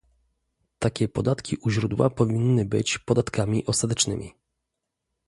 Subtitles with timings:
[0.79, 4.33] Takie podatki u źródła powinny być podatkami ostatecznymi